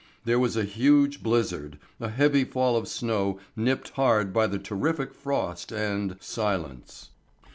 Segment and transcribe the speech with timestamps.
[0.25, 5.13] There was a huge blizzard, a heavy fall of snow nipped hard by the terrific
[5.13, 7.11] frost and silence.